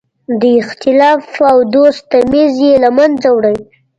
د 0.41 0.43
اختلاف 0.61 1.25
او 1.51 1.57
دوست 1.73 2.01
تمیز 2.13 2.53
یې 2.65 2.73
له 2.83 2.89
منځه 2.97 3.27
وړی. 3.33 3.57